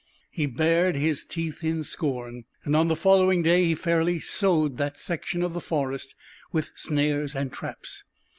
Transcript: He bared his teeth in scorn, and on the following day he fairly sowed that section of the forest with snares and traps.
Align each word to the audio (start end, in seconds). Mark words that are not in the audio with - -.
He 0.31 0.47
bared 0.47 0.95
his 0.95 1.25
teeth 1.27 1.63
in 1.63 1.83
scorn, 1.83 2.45
and 2.63 2.75
on 2.75 2.87
the 2.87 2.95
following 2.95 3.43
day 3.43 3.65
he 3.65 3.75
fairly 3.75 4.17
sowed 4.19 4.77
that 4.77 4.97
section 4.97 5.43
of 5.43 5.53
the 5.53 5.61
forest 5.61 6.15
with 6.51 6.71
snares 6.75 7.35
and 7.35 7.53
traps. 7.53 8.03